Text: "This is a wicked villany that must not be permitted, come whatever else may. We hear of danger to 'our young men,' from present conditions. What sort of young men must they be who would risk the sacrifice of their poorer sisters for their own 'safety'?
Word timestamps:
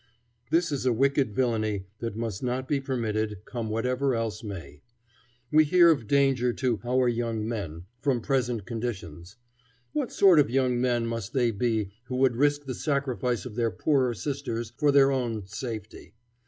"This 0.49 0.71
is 0.71 0.87
a 0.87 0.91
wicked 0.91 1.31
villany 1.31 1.85
that 1.99 2.15
must 2.15 2.41
not 2.41 2.67
be 2.67 2.79
permitted, 2.79 3.37
come 3.45 3.69
whatever 3.69 4.15
else 4.15 4.43
may. 4.43 4.81
We 5.51 5.63
hear 5.63 5.91
of 5.91 6.07
danger 6.07 6.53
to 6.53 6.79
'our 6.83 7.07
young 7.07 7.47
men,' 7.47 7.83
from 7.99 8.19
present 8.19 8.65
conditions. 8.65 9.35
What 9.93 10.11
sort 10.11 10.39
of 10.39 10.49
young 10.49 10.81
men 10.81 11.05
must 11.05 11.33
they 11.33 11.51
be 11.51 11.91
who 12.05 12.15
would 12.15 12.35
risk 12.35 12.63
the 12.65 12.73
sacrifice 12.73 13.45
of 13.45 13.53
their 13.53 13.69
poorer 13.69 14.15
sisters 14.15 14.73
for 14.75 14.91
their 14.91 15.11
own 15.11 15.45
'safety'? 15.45 16.15